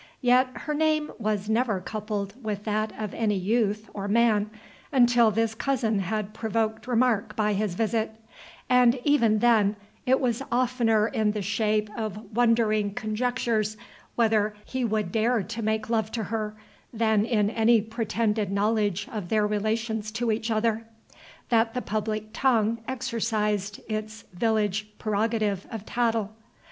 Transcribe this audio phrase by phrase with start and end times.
[0.21, 4.49] Yet her name was never coupled with that of any youth or man,
[4.91, 8.15] until this cousin had provoked remark by his visit;
[8.67, 9.75] and even then
[10.07, 13.77] it was oftener in the shape of wondering conjectures
[14.15, 16.55] whether he would dare to make love to her,
[16.91, 20.83] than in any pretended knowledge of their relations to each other,
[21.49, 26.33] that the public tongue exercised its village prerogative of tattle.